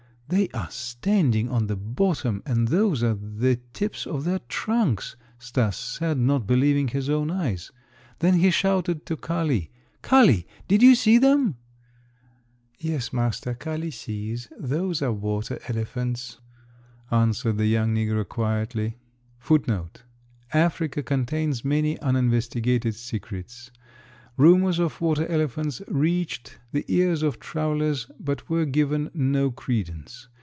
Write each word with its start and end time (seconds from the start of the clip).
"They 0.33 0.47
are 0.53 0.69
standing 0.71 1.49
on 1.49 1.67
the 1.67 1.75
bottom 1.75 2.41
and 2.45 2.69
those 2.69 3.03
are 3.03 3.15
the 3.15 3.59
tips 3.73 4.07
of 4.07 4.23
their 4.23 4.39
trunks," 4.47 5.17
Stas 5.37 5.75
said, 5.75 6.17
not 6.17 6.47
believing 6.47 6.87
his 6.87 7.09
own 7.09 7.29
eyes. 7.29 7.69
Then 8.19 8.35
he 8.35 8.49
shouted 8.49 9.05
to 9.07 9.17
Kali: 9.17 9.71
"Kali, 10.01 10.47
did 10.69 10.81
you 10.81 10.95
see 10.95 11.17
them?" 11.17 11.57
"Yes, 12.79 13.11
master, 13.11 13.53
Kali 13.55 13.91
sees. 13.91 14.47
Those 14.57 15.01
are 15.01 15.11
water 15.11 15.59
elephants,"* 15.67 16.39
[* 16.81 17.11
Africa 20.71 21.03
contains 21.03 21.65
many 21.65 21.99
uninvestigated 21.99 22.95
secrets. 22.95 23.69
Rumors 24.37 24.79
of 24.79 25.01
water 25.01 25.27
elephants 25.27 25.81
reached 25.87 26.57
the 26.71 26.85
ears 26.87 27.21
of 27.21 27.37
travelers 27.39 28.09
but 28.17 28.49
were 28.49 28.63
given 28.65 29.11
no 29.13 29.51
credence. 29.51 30.29